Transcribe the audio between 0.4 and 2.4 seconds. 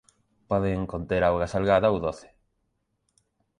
Poden conter auga salgada ou doce.